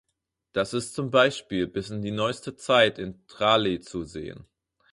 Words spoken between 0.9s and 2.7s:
zum Beispiel bis in die neueste